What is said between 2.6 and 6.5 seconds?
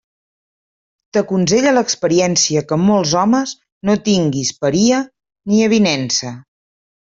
que amb molts homes no tinguis paria ni avinença.